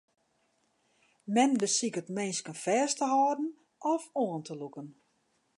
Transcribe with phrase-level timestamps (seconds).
[1.35, 3.45] Men besiket minsken fêst te hâlden
[3.91, 4.87] of oan te lûken.